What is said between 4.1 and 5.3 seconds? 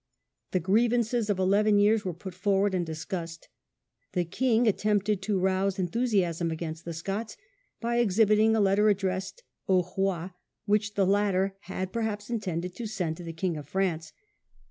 The king attempted